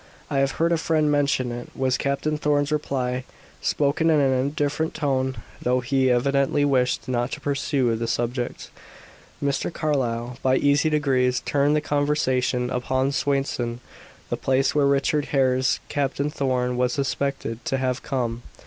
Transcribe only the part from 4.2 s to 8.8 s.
indifferent tone, though he evidently wished not to pursue the subject.